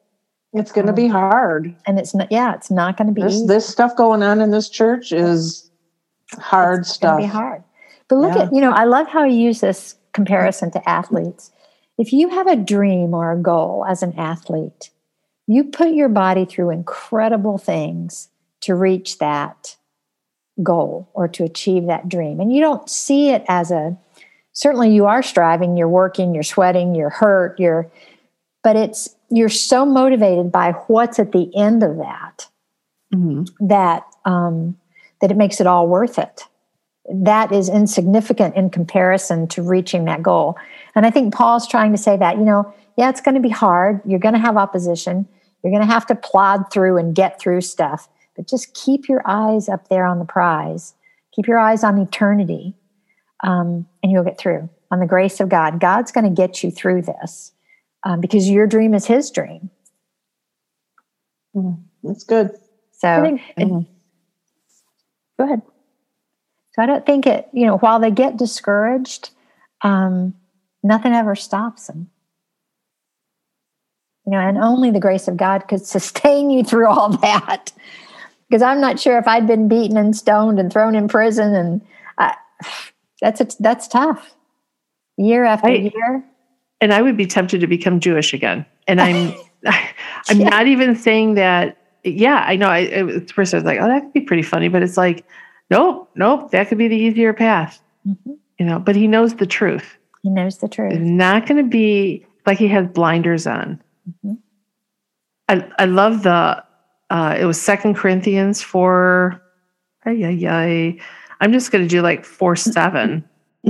It's 0.53 0.71
going 0.71 0.87
to 0.87 0.93
be 0.93 1.07
hard. 1.07 1.75
And 1.85 1.99
it's 1.99 2.15
not, 2.15 2.31
yeah, 2.31 2.55
it's 2.55 2.71
not 2.71 2.97
going 2.97 3.07
to 3.07 3.13
be 3.13 3.21
This 3.21 3.35
easy. 3.35 3.47
this 3.47 3.67
stuff 3.67 3.95
going 3.95 4.23
on 4.23 4.41
in 4.41 4.51
this 4.51 4.69
church 4.69 5.11
is 5.11 5.69
hard 6.39 6.79
It's 6.81 6.89
stuff. 6.91 7.11
gonna 7.19 7.21
be 7.23 7.27
hard. 7.27 7.63
But 8.07 8.15
look 8.17 8.35
Yeah. 8.35 8.43
at, 8.43 8.53
you 8.53 8.61
know, 8.61 8.71
I 8.71 8.85
love 8.85 9.07
how 9.07 9.23
you 9.23 9.37
use 9.37 9.59
this 9.61 9.95
comparison 10.13 10.71
to 10.71 10.89
athletes. 10.89 11.51
If 11.97 12.13
you 12.13 12.29
have 12.29 12.47
a 12.47 12.55
dream 12.55 13.13
or 13.13 13.31
a 13.31 13.37
goal 13.41 13.85
as 13.87 14.03
an 14.03 14.13
athlete, 14.17 14.91
you 15.47 15.63
put 15.65 15.93
your 15.93 16.09
body 16.09 16.45
through 16.45 16.69
incredible 16.71 17.57
things 17.57 18.29
to 18.61 18.75
reach 18.75 19.17
that 19.19 19.75
goal 20.61 21.09
or 21.13 21.27
to 21.27 21.43
achieve 21.43 21.87
that 21.87 22.09
dream. 22.09 22.39
And 22.39 22.51
you 22.53 22.61
don't 22.61 22.89
see 22.89 23.29
it 23.29 23.43
as 23.47 23.71
a 23.71 23.97
certainly 24.53 24.93
you 24.93 25.05
are 25.05 25.23
striving, 25.23 25.77
you're 25.77 25.87
working, 25.87 26.33
you're 26.33 26.43
sweating, 26.43 26.95
you're 26.95 27.09
hurt, 27.09 27.59
you're 27.59 27.89
but 28.63 28.75
it's 28.75 29.15
you're 29.29 29.49
so 29.49 29.85
motivated 29.85 30.51
by 30.51 30.71
what's 30.87 31.19
at 31.19 31.31
the 31.31 31.51
end 31.55 31.83
of 31.83 31.97
that 31.97 32.47
Mhm. 33.13 33.47
that 33.61 34.03
um, 34.25 34.77
that 35.21 35.31
it 35.31 35.37
makes 35.37 35.61
it 35.61 35.67
all 35.67 35.87
worth 35.87 36.19
it. 36.19 36.43
That 37.09 37.51
is 37.51 37.69
insignificant 37.69 38.55
in 38.55 38.69
comparison 38.69 39.47
to 39.49 39.61
reaching 39.61 40.05
that 40.05 40.21
goal. 40.21 40.57
And 40.95 41.05
I 41.05 41.09
think 41.09 41.33
Paul's 41.33 41.67
trying 41.67 41.91
to 41.93 41.97
say 41.97 42.17
that, 42.17 42.37
you 42.37 42.43
know, 42.43 42.73
yeah, 42.97 43.09
it's 43.09 43.21
going 43.21 43.35
to 43.35 43.41
be 43.41 43.49
hard. 43.49 44.01
You're 44.05 44.19
going 44.19 44.33
to 44.33 44.39
have 44.39 44.57
opposition. 44.57 45.27
You're 45.63 45.71
going 45.71 45.85
to 45.85 45.91
have 45.93 46.05
to 46.07 46.15
plod 46.15 46.71
through 46.71 46.97
and 46.97 47.15
get 47.15 47.39
through 47.39 47.61
stuff. 47.61 48.09
But 48.35 48.47
just 48.47 48.73
keep 48.73 49.07
your 49.07 49.21
eyes 49.25 49.69
up 49.69 49.87
there 49.89 50.05
on 50.05 50.19
the 50.19 50.25
prize. 50.25 50.93
Keep 51.31 51.47
your 51.47 51.59
eyes 51.59 51.83
on 51.83 51.97
eternity, 51.99 52.73
um, 53.43 53.87
and 54.01 54.11
you'll 54.11 54.23
get 54.23 54.39
through 54.39 54.69
on 54.89 54.99
the 54.99 55.05
grace 55.05 55.39
of 55.39 55.49
God. 55.49 55.79
God's 55.79 56.11
going 56.11 56.23
to 56.23 56.31
get 56.31 56.63
you 56.63 56.71
through 56.71 57.03
this 57.03 57.51
um, 58.03 58.19
because 58.21 58.49
your 58.49 58.65
dream 58.67 58.93
is 58.93 59.05
His 59.05 59.29
dream. 59.31 59.69
That's 62.03 62.23
good. 62.23 62.51
So 62.91 63.21
think- 63.23 63.41
it- 63.55 63.67
Mhm. 63.67 63.85
go 65.37 65.43
ahead. 65.45 65.61
So 66.77 66.83
I 66.83 66.85
don't 66.85 67.05
think 67.05 67.25
it, 67.25 67.49
you 67.53 67.65
know, 67.65 67.77
while 67.79 67.99
they 67.99 68.11
get 68.11 68.37
discouraged, 68.37 69.31
um, 69.81 70.35
nothing 70.83 71.11
ever 71.13 71.35
stops 71.35 71.87
them. 71.87 72.11
You 74.25 74.33
know, 74.33 74.39
and 74.39 74.59
only 74.59 74.91
the 74.91 74.99
grace 74.99 75.27
of 75.27 75.37
God 75.37 75.67
could 75.67 75.83
sustain 75.85 76.51
you 76.51 76.63
through 76.63 76.87
all 76.87 77.09
that. 77.17 77.71
Because 78.47 78.61
I'm 78.61 78.79
not 78.79 78.99
sure 78.99 79.17
if 79.17 79.27
I'd 79.27 79.47
been 79.47 79.67
beaten 79.67 79.97
and 79.97 80.15
stoned 80.15 80.59
and 80.59 80.71
thrown 80.71 80.93
in 80.95 81.07
prison, 81.07 81.53
and 81.53 81.81
I, 82.17 82.35
that's 83.21 83.41
a, 83.41 83.47
that's 83.59 83.87
tough. 83.87 84.35
Year 85.17 85.43
after 85.43 85.67
Right. 85.67 85.91
year, 85.93 86.23
and 86.79 86.93
I 86.93 87.01
would 87.01 87.17
be 87.17 87.25
tempted 87.25 87.59
to 87.59 87.67
become 87.67 87.99
Jewish 87.99 88.33
again. 88.33 88.65
And 88.87 89.01
I'm, 89.01 89.33
I'm 90.29 90.39
Yeah. 90.39 90.49
not 90.49 90.67
even 90.67 90.95
saying 90.95 91.33
that. 91.33 91.75
Yeah, 92.03 92.45
I 92.47 92.55
know. 92.55 92.67
I 92.67 92.79
it, 92.79 93.09
at 93.09 93.31
first 93.31 93.53
I 93.53 93.57
was 93.57 93.63
like, 93.65 93.79
oh, 93.81 93.87
that 93.87 94.01
could 94.01 94.13
be 94.13 94.21
pretty 94.21 94.43
funny, 94.43 94.69
but 94.69 94.83
it's 94.83 94.95
like, 94.95 95.25
nope, 95.69 96.09
nope, 96.15 96.51
that 96.51 96.67
could 96.69 96.77
be 96.77 96.87
the 96.87 96.95
easier 96.95 97.33
path. 97.33 97.81
Mhm. 98.07 98.37
You 98.59 98.65
know, 98.65 98.79
but 98.79 98.95
he 98.95 99.07
knows 99.07 99.35
the 99.35 99.45
truth. 99.45 99.97
he 100.23 100.29
knows 100.29 100.57
the 100.57 100.67
truth. 100.67 100.93
It's 100.93 101.01
not 101.01 101.45
going 101.47 101.63
to 101.63 101.69
be 101.69 102.25
like 102.45 102.57
he 102.57 102.67
has 102.69 102.87
blinders 102.87 103.45
on. 103.47 103.81
Mhm. 104.25 104.37
I 105.49 105.67
I 105.79 105.85
love 105.85 106.23
the. 106.23 106.63
Uh, 107.09 107.37
it 107.39 107.45
was 107.45 107.61
Second 107.61 107.95
Corinthians 107.95 108.61
four. 108.61 109.41
Ay, 110.05 110.23
ay, 110.25 110.47
ay. 110.49 110.99
I'm 111.39 111.53
just 111.53 111.71
going 111.71 111.83
to 111.83 111.87
do 111.89 112.01
like 112.01 112.25
four 112.25 112.55
seven. 112.55 113.23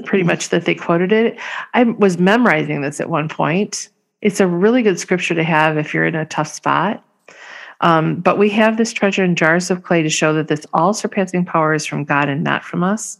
pretty 0.05 0.23
much 0.23 0.49
that 0.49 0.65
they 0.65 0.75
quoted 0.75 1.11
it. 1.11 1.37
I 1.73 1.83
was 1.83 2.17
memorizing 2.19 2.81
this 2.81 2.99
at 3.01 3.09
one 3.09 3.27
point. 3.27 3.89
It's 4.21 4.39
a 4.39 4.45
really 4.47 4.83
good 4.83 4.99
scripture 4.99 5.33
to 5.35 5.43
have 5.43 5.77
if 5.77 5.91
you're 5.93 6.05
in 6.05 6.13
a 6.15 6.25
tough 6.25 6.47
spot. 6.47 7.03
Um, 7.81 8.21
but 8.21 8.37
we 8.37 8.49
have 8.49 8.77
this 8.77 8.93
treasure 8.93 9.23
in 9.23 9.35
jars 9.35 9.69
of 9.69 9.83
clay 9.83 10.01
to 10.01 10.09
show 10.09 10.33
that 10.33 10.47
this 10.47 10.65
all 10.73 10.93
surpassing 10.93 11.45
power 11.45 11.73
is 11.73 11.85
from 11.85 12.03
God 12.03 12.29
and 12.29 12.43
not 12.43 12.63
from 12.63 12.83
us. 12.83 13.19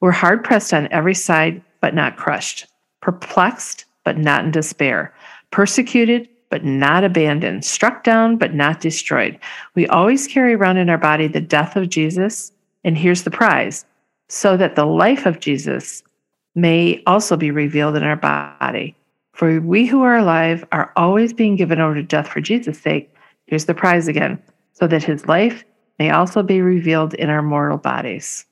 We're 0.00 0.12
hard 0.12 0.44
pressed 0.44 0.72
on 0.72 0.88
every 0.92 1.14
side, 1.14 1.60
but 1.80 1.94
not 1.94 2.16
crushed, 2.16 2.66
perplexed, 3.00 3.84
but 4.04 4.16
not 4.16 4.44
in 4.44 4.50
despair, 4.50 5.12
persecuted, 5.50 6.28
but 6.50 6.64
not 6.64 7.04
abandoned, 7.04 7.64
struck 7.64 8.04
down, 8.04 8.36
but 8.36 8.54
not 8.54 8.80
destroyed. 8.80 9.38
We 9.74 9.86
always 9.88 10.26
carry 10.26 10.54
around 10.54 10.78
in 10.78 10.88
our 10.88 10.98
body 10.98 11.26
the 11.26 11.40
death 11.40 11.76
of 11.76 11.90
Jesus. 11.90 12.52
And 12.84 12.96
here's 12.96 13.24
the 13.24 13.30
prize 13.30 13.84
so 14.28 14.56
that 14.56 14.76
the 14.76 14.86
life 14.86 15.26
of 15.26 15.40
Jesus 15.40 16.02
may 16.54 17.02
also 17.06 17.36
be 17.36 17.50
revealed 17.50 17.96
in 17.96 18.02
our 18.02 18.16
body. 18.16 18.94
For 19.32 19.60
we 19.60 19.86
who 19.86 20.02
are 20.02 20.16
alive 20.16 20.64
are 20.72 20.92
always 20.96 21.32
being 21.32 21.56
given 21.56 21.80
over 21.80 21.94
to 21.94 22.02
death 22.02 22.28
for 22.28 22.40
Jesus' 22.40 22.80
sake. 22.80 23.14
Here's 23.48 23.64
the 23.64 23.74
prize 23.74 24.08
again 24.08 24.40
so 24.74 24.86
that 24.86 25.02
his 25.02 25.26
life 25.26 25.64
may 25.98 26.10
also 26.10 26.42
be 26.42 26.60
revealed 26.60 27.14
in 27.14 27.30
our 27.30 27.42
mortal 27.42 27.78
bodies. 27.78 28.44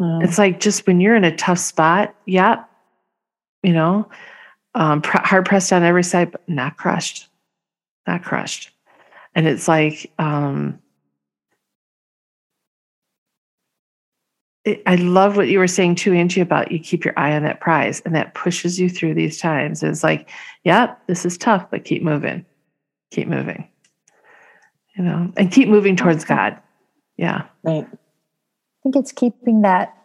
Um, 0.00 0.22
It's 0.22 0.38
like 0.38 0.60
just 0.60 0.86
when 0.86 1.00
you're 1.00 1.14
in 1.14 1.24
a 1.24 1.36
tough 1.36 1.58
spot, 1.58 2.14
yep, 2.24 2.68
you 3.62 3.72
know, 3.72 4.08
um, 4.74 5.02
pr- 5.02 5.18
hard 5.18 5.44
pressed 5.44 5.72
on 5.72 5.82
every 5.82 6.04
side, 6.04 6.32
but 6.32 6.46
not 6.48 6.76
crushed, 6.76 7.28
not 8.06 8.22
crushed. 8.22 8.70
And 9.34 9.46
it's 9.46 9.68
like, 9.68 10.10
um, 10.18 10.78
it, 14.64 14.82
I 14.86 14.96
love 14.96 15.36
what 15.36 15.48
you 15.48 15.58
were 15.58 15.68
saying 15.68 15.96
too, 15.96 16.14
Angie, 16.14 16.40
about 16.40 16.72
you 16.72 16.78
keep 16.78 17.04
your 17.04 17.14
eye 17.18 17.36
on 17.36 17.42
that 17.42 17.60
prize 17.60 18.00
and 18.00 18.14
that 18.14 18.34
pushes 18.34 18.80
you 18.80 18.88
through 18.88 19.14
these 19.14 19.38
times. 19.38 19.82
It's 19.82 20.02
like, 20.02 20.30
yep, 20.64 21.00
this 21.06 21.26
is 21.26 21.36
tough, 21.36 21.70
but 21.70 21.84
keep 21.84 22.02
moving, 22.02 22.44
keep 23.10 23.28
moving, 23.28 23.68
you 24.96 25.04
know, 25.04 25.32
and 25.36 25.50
keep 25.52 25.68
moving 25.68 25.96
towards 25.96 26.24
God. 26.24 26.58
Yeah. 27.16 27.46
right. 27.62 27.86
I 27.90 28.82
think 28.82 28.96
it's 28.96 29.12
keeping 29.12 29.62
that 29.62 29.96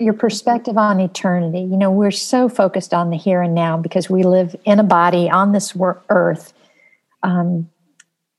your 0.00 0.14
perspective 0.14 0.76
on 0.76 0.98
eternity. 1.00 1.60
You 1.60 1.76
know, 1.76 1.90
we're 1.90 2.10
so 2.10 2.48
focused 2.48 2.92
on 2.92 3.10
the 3.10 3.16
here 3.16 3.40
and 3.42 3.54
now 3.54 3.76
because 3.76 4.10
we 4.10 4.24
live 4.24 4.56
in 4.64 4.80
a 4.80 4.84
body 4.84 5.30
on 5.30 5.52
this 5.52 5.76
earth, 6.08 6.52
um, 7.22 7.70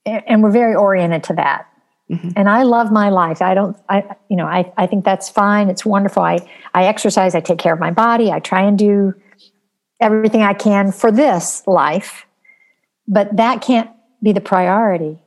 and 0.06 0.44
we're 0.44 0.52
very 0.52 0.76
oriented 0.76 1.24
to 1.26 1.34
that. 1.36 1.68
Mhm. 2.10 2.34
And 2.36 2.50
I 2.50 2.64
love 2.64 2.92
my 2.92 3.10
life. 3.10 3.42
I 3.42 3.54
don't, 3.54 3.78
I, 3.88 4.04
you 4.30 4.36
know, 4.36 4.46
I, 4.46 4.72
I 4.78 4.88
think 4.88 5.06
that's 5.06 5.30
fine. 5.30 5.70
It's 5.70 5.86
wonderful. 5.86 6.22
I, 6.22 6.40
I 6.74 6.86
exercise. 6.86 7.34
I 7.34 7.40
take 7.40 7.60
care 7.60 7.74
of 7.74 7.80
my 7.80 7.92
body. 7.92 8.32
I 8.32 8.40
try 8.40 8.62
and 8.62 8.78
do 8.78 9.14
everything 10.02 10.42
I 10.42 10.54
can 10.54 10.92
for 10.92 11.12
this 11.12 11.66
life, 11.66 12.26
but 13.08 13.36
that 13.38 13.62
can't 13.62 13.90
be 14.22 14.32
the 14.32 14.42
priority 14.42 15.20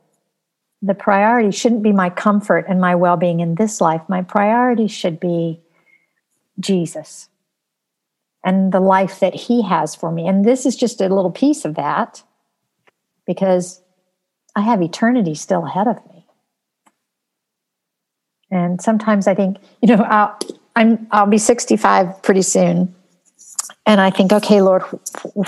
the 0.81 0.93
priority 0.93 1.51
shouldn't 1.51 1.83
be 1.83 1.91
my 1.91 2.09
comfort 2.09 2.65
and 2.67 2.79
my 2.79 2.95
well 2.95 3.17
being 3.17 3.39
in 3.39 3.55
this 3.55 3.81
life. 3.81 4.01
My 4.07 4.21
priority 4.21 4.87
should 4.87 5.19
be 5.19 5.59
Jesus 6.59 7.29
and 8.43 8.71
the 8.71 8.79
life 8.79 9.19
that 9.19 9.33
He 9.33 9.63
has 9.63 9.95
for 9.95 10.11
me. 10.11 10.27
And 10.27 10.45
this 10.45 10.65
is 10.65 10.75
just 10.75 11.01
a 11.01 11.09
little 11.09 11.31
piece 11.31 11.65
of 11.65 11.75
that 11.75 12.23
because 13.25 13.81
I 14.55 14.61
have 14.61 14.81
eternity 14.81 15.33
still 15.33 15.65
ahead 15.65 15.87
of 15.87 15.97
me. 16.07 16.25
And 18.49 18.81
sometimes 18.81 19.27
I 19.27 19.35
think, 19.35 19.57
you 19.81 19.95
know, 19.95 20.03
I'll, 20.03 20.37
I'm 20.75 21.07
I'll 21.11 21.25
be 21.25 21.39
65 21.39 22.21
pretty 22.21 22.43
soon. 22.43 22.93
And 23.85 24.01
I 24.01 24.09
think, 24.09 24.33
okay, 24.33 24.61
Lord, 24.61 24.83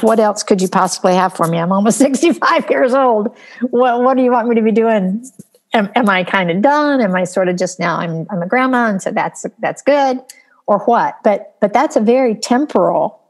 what 0.02 0.20
else 0.20 0.44
could 0.44 0.62
you 0.62 0.68
possibly 0.68 1.14
have 1.14 1.34
for 1.34 1.48
me? 1.48 1.58
I'm 1.58 1.72
almost 1.72 1.98
65 2.00 2.70
years 2.70 2.94
old. 2.94 3.36
What, 3.70 4.02
what 4.02 4.18
do 4.18 4.24
you 4.24 4.32
want 4.32 4.48
me 4.48 4.56
to 4.56 4.62
be 4.62 4.72
doing? 4.72 5.26
Am, 5.74 5.90
am 5.96 6.10
I 6.10 6.24
kind 6.24 6.50
of 6.50 6.62
done? 6.62 7.02
Am 7.02 7.16
I 7.16 7.26
sort 7.26 7.48
of 7.48 7.58
just 7.58 7.80
now? 7.80 7.98
I'm, 7.98 8.26
I'm 8.30 8.42
a 8.42 8.48
grandma, 8.48 8.90
and 8.90 9.02
so 9.02 9.12
that's 9.12 9.46
that's 9.60 9.84
good, 9.84 10.20
or 10.66 10.80
what? 10.80 11.20
But 11.24 11.56
but 11.62 11.74
that's 11.74 11.96
a 11.96 12.00
very 12.00 12.34
temporal 12.34 13.22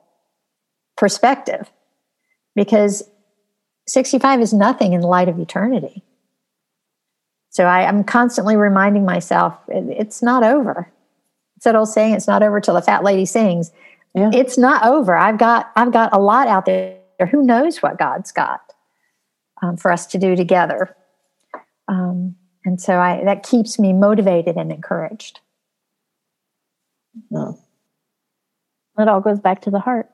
perspective, 0.96 1.70
because 2.56 3.04
65 3.88 4.40
is 4.40 4.54
nothing 4.54 4.94
in 4.94 5.02
the 5.02 5.08
light 5.08 5.28
of 5.28 5.38
eternity. 5.38 6.02
So 7.50 7.66
I, 7.66 7.82
am 7.82 8.04
constantly 8.04 8.56
reminding 8.56 9.06
myself 9.06 9.58
it, 9.68 9.84
it's 9.90 10.22
not 10.22 10.44
over. 10.44 10.90
It's 11.58 11.66
that 11.66 11.76
old 11.76 11.90
saying, 11.90 12.14
it's 12.14 12.28
not 12.28 12.44
over 12.44 12.62
till 12.62 12.76
the 12.76 12.82
fat 12.82 13.04
lady 13.04 13.26
sings. 13.26 13.72
Yeah. 14.16 14.32
It's 14.34 14.58
not 14.58 14.86
over. 14.86 15.16
I've 15.16 15.38
got 15.38 15.72
I've 15.76 15.92
got 15.92 16.10
a 16.14 16.20
lot 16.20 16.48
out 16.48 16.66
there. 16.66 16.98
Who 17.32 17.44
knows 17.44 17.82
what 17.82 18.00
God's 18.00 18.32
got 18.32 18.62
um, 19.62 19.78
for 19.78 19.92
us 19.92 20.06
to 20.08 20.18
do 20.18 20.36
together? 20.36 20.96
Um, 21.88 22.36
and 22.66 22.80
so 22.80 23.00
I, 23.00 23.24
that 23.24 23.44
keeps 23.44 23.80
me 23.80 23.94
motivated 23.94 24.56
and 24.56 24.72
encouraged. 24.72 25.40
No. 27.30 27.60
It 28.98 29.08
all 29.08 29.22
goes 29.22 29.40
back 29.40 29.62
to 29.62 29.72
the 29.72 29.80
heart. 29.80 30.10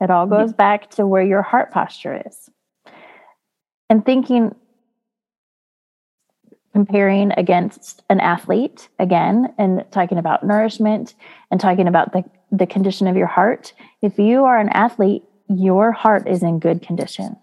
It 0.00 0.10
all 0.10 0.26
goes 0.26 0.52
back 0.52 0.90
to 0.92 1.06
where 1.06 1.22
your 1.22 1.42
heart 1.42 1.70
posture 1.70 2.22
is. 2.26 2.50
And 3.88 4.04
thinking, 4.04 4.54
comparing 6.76 7.32
against 7.38 8.02
an 8.10 8.20
athlete 8.20 8.90
again, 8.98 9.50
and 9.56 9.82
talking 9.92 10.18
about 10.18 10.44
nourishment 10.44 11.14
and 11.50 11.58
talking 11.58 11.88
about 11.88 12.12
the, 12.12 12.22
the 12.52 12.66
condition 12.66 13.06
of 13.06 13.16
your 13.16 13.26
heart. 13.26 13.72
If 14.02 14.18
you 14.18 14.44
are 14.44 14.58
an 14.58 14.68
athlete, 14.68 15.22
your 15.48 15.90
heart 15.90 16.28
is 16.28 16.42
in 16.42 16.58
good 16.58 16.82
condition. 16.82 17.34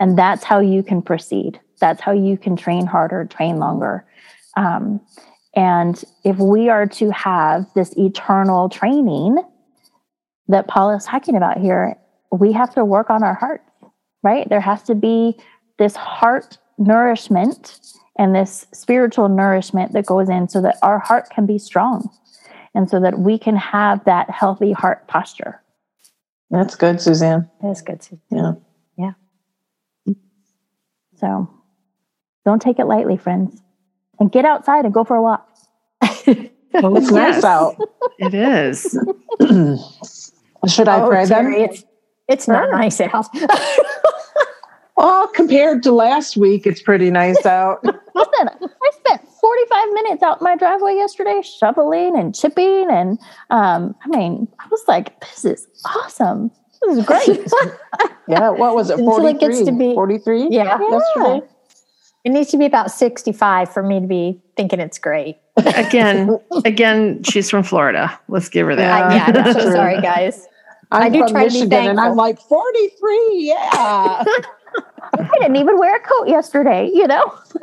And 0.00 0.18
that's 0.18 0.42
how 0.42 0.58
you 0.58 0.82
can 0.82 1.00
proceed. 1.00 1.60
That's 1.78 2.00
how 2.00 2.10
you 2.10 2.36
can 2.36 2.56
train 2.56 2.86
harder, 2.86 3.24
train 3.24 3.58
longer. 3.58 4.04
Um, 4.56 5.00
and 5.54 6.02
if 6.24 6.38
we 6.38 6.68
are 6.70 6.88
to 6.88 7.10
have 7.12 7.66
this 7.76 7.96
eternal 7.96 8.68
training 8.68 9.36
that 10.48 10.66
Paul 10.66 10.90
is 10.90 11.04
talking 11.04 11.36
about 11.36 11.58
here, 11.58 11.96
we 12.32 12.50
have 12.50 12.74
to 12.74 12.84
work 12.84 13.10
on 13.10 13.22
our 13.22 13.34
heart, 13.34 13.62
right? 14.24 14.48
There 14.48 14.60
has 14.60 14.82
to 14.84 14.96
be 14.96 15.38
this 15.78 15.94
heart 15.94 16.58
nourishment 16.78 17.78
and 18.18 18.34
this 18.34 18.66
spiritual 18.72 19.28
nourishment 19.28 19.92
that 19.92 20.06
goes 20.06 20.28
in 20.28 20.48
so 20.48 20.60
that 20.60 20.76
our 20.82 20.98
heart 20.98 21.30
can 21.30 21.46
be 21.46 21.58
strong 21.58 22.10
and 22.74 22.88
so 22.88 23.00
that 23.00 23.18
we 23.18 23.38
can 23.38 23.56
have 23.56 24.04
that 24.04 24.30
healthy 24.30 24.72
heart 24.72 25.06
posture. 25.08 25.62
That's 26.50 26.74
good, 26.74 27.00
Suzanne. 27.00 27.50
That's 27.62 27.80
good, 27.80 28.02
Suzanne. 28.02 28.60
Yeah. 28.96 29.12
Yeah. 30.06 30.14
So 31.16 31.50
don't 32.44 32.60
take 32.60 32.78
it 32.78 32.84
lightly, 32.84 33.16
friends 33.16 33.62
and 34.22 34.30
get 34.30 34.44
outside 34.44 34.84
and 34.84 34.94
go 34.94 35.02
for 35.02 35.16
a 35.16 35.22
walk. 35.22 35.48
oh, 36.02 36.96
it's 36.96 37.10
nice 37.10 37.42
out. 37.42 37.76
It 38.18 38.34
is. 38.34 38.96
Should 40.68 40.86
I 40.86 41.00
oh, 41.00 41.08
pray 41.08 41.26
then? 41.26 41.52
It's, 41.54 41.84
it's 42.28 42.46
not 42.46 42.70
nice 42.70 43.00
out. 43.00 43.26
well, 44.96 45.26
compared 45.28 45.82
to 45.84 45.92
last 45.92 46.36
week, 46.36 46.66
it's 46.66 46.82
pretty 46.82 47.10
nice 47.10 47.44
out. 47.46 47.82
Listen, 48.14 48.48
I 48.48 48.90
spent 49.04 49.28
45 49.40 49.88
minutes 49.92 50.22
out 50.22 50.40
in 50.40 50.44
my 50.44 50.56
driveway 50.56 50.94
yesterday 50.94 51.40
shoveling 51.42 52.18
and 52.18 52.34
chipping. 52.34 52.88
And 52.90 53.18
um, 53.50 53.94
I 54.04 54.08
mean, 54.08 54.48
I 54.58 54.66
was 54.70 54.84
like, 54.86 55.18
this 55.20 55.44
is 55.44 55.66
awesome. 55.84 56.50
This 56.82 56.98
is 56.98 57.06
great. 57.06 57.28
yeah. 58.28 58.50
What 58.50 58.74
was 58.74 58.90
it? 58.90 58.98
43? 58.98 59.30
It 59.30 59.40
gets 59.40 59.64
to 59.64 59.72
be, 59.72 59.94
43? 59.94 60.48
Yeah. 60.50 60.78
Yesterday? 60.78 61.46
It 62.24 62.30
needs 62.30 62.50
to 62.50 62.56
be 62.56 62.66
about 62.66 62.90
65 62.90 63.72
for 63.72 63.82
me 63.82 64.00
to 64.00 64.06
be 64.06 64.40
thinking 64.56 64.78
it's 64.78 64.98
great. 64.98 65.38
again, 65.56 66.38
again, 66.64 67.22
she's 67.24 67.50
from 67.50 67.62
Florida. 67.62 68.18
Let's 68.28 68.48
give 68.48 68.66
her 68.66 68.76
that. 68.76 69.10
Uh, 69.10 69.14
yeah, 69.14 69.44
I'm 69.44 69.52
so 69.52 69.70
sorry, 69.72 70.00
guys. 70.00 70.46
I'm 70.92 71.02
I 71.02 71.08
do 71.08 71.26
from 71.26 71.32
Michigan, 71.32 71.88
and 71.88 71.98
I'm 71.98 72.16
like 72.16 72.38
43. 72.38 73.30
Yeah. 73.38 74.24
I 75.14 75.28
didn't 75.40 75.56
even 75.56 75.78
wear 75.78 75.96
a 75.96 76.00
coat 76.00 76.28
yesterday, 76.28 76.90
you 76.92 77.06
know. 77.06 77.38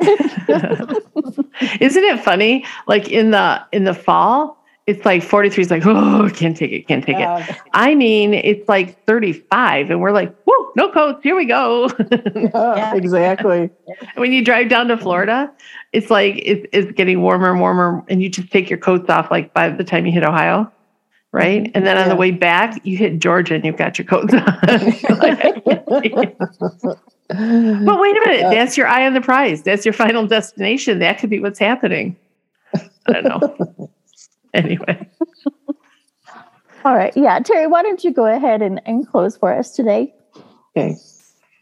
Isn't 1.80 2.04
it 2.04 2.20
funny? 2.20 2.64
Like 2.86 3.08
in 3.08 3.32
the 3.32 3.60
in 3.72 3.84
the 3.84 3.94
fall, 3.94 4.60
it's 4.86 5.04
like 5.04 5.22
43 5.22 5.62
is 5.62 5.70
like, 5.70 5.86
oh, 5.86 6.28
can't 6.34 6.56
take 6.56 6.72
it, 6.72 6.88
can't 6.88 7.04
take 7.04 7.18
it. 7.18 7.56
I 7.74 7.94
mean, 7.94 8.34
it's 8.34 8.68
like 8.68 9.04
35, 9.06 9.90
and 9.90 10.00
we're 10.00 10.10
like, 10.10 10.34
whoa, 10.44 10.72
no 10.76 10.90
coats, 10.90 11.22
here 11.22 11.36
we 11.36 11.44
go. 11.44 11.88
yeah, 12.34 12.94
exactly. 12.94 13.70
when 14.16 14.32
you 14.32 14.44
drive 14.44 14.68
down 14.68 14.88
to 14.88 14.96
Florida, 14.96 15.52
it's 15.92 16.10
like 16.10 16.36
it, 16.38 16.68
it's 16.72 16.90
getting 16.92 17.22
warmer 17.22 17.50
and 17.50 17.60
warmer, 17.60 18.04
and 18.08 18.22
you 18.22 18.28
just 18.28 18.50
take 18.50 18.68
your 18.68 18.78
coats 18.78 19.08
off 19.08 19.30
like 19.30 19.54
by 19.54 19.68
the 19.68 19.84
time 19.84 20.06
you 20.06 20.12
hit 20.12 20.24
Ohio, 20.24 20.70
right? 21.32 21.62
Mm-hmm. 21.64 21.72
And 21.74 21.86
then 21.86 21.96
on 21.96 22.04
yeah. 22.04 22.08
the 22.08 22.16
way 22.16 22.30
back, 22.30 22.84
you 22.84 22.96
hit 22.96 23.18
Georgia 23.18 23.54
and 23.54 23.64
you've 23.64 23.76
got 23.76 23.98
your 23.98 24.06
coats 24.06 24.34
on. 24.34 24.42
but 27.30 28.00
wait 28.00 28.16
a 28.16 28.20
minute, 28.26 28.50
that's 28.50 28.76
your 28.76 28.88
eye 28.88 29.06
on 29.06 29.14
the 29.14 29.20
prize. 29.20 29.62
That's 29.62 29.84
your 29.84 29.92
final 29.92 30.26
destination. 30.26 30.98
That 30.98 31.18
could 31.18 31.30
be 31.30 31.40
what's 31.40 31.58
happening. 31.58 32.16
I 33.06 33.12
don't 33.12 33.24
know. 33.24 33.90
anyway. 34.54 35.08
All 36.84 36.96
right. 36.96 37.14
Yeah. 37.16 37.38
Terry, 37.40 37.66
why 37.66 37.82
don't 37.82 38.02
you 38.02 38.12
go 38.12 38.26
ahead 38.26 38.62
and, 38.62 38.80
and 38.86 39.06
close 39.06 39.36
for 39.36 39.52
us 39.52 39.74
today? 39.74 40.14
Okay. 40.76 40.96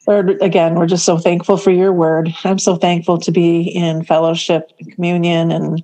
Lord, 0.07 0.41
again, 0.41 0.77
we're 0.77 0.87
just 0.87 1.05
so 1.05 1.19
thankful 1.19 1.59
for 1.59 1.71
your 1.71 1.93
word. 1.93 2.35
I'm 2.45 2.59
so 2.59 2.77
thankful 2.77 3.19
to 3.19 3.31
be 3.31 3.61
in 3.61 4.05
fellowship, 4.05 4.73
communion, 4.95 5.51
and 5.51 5.83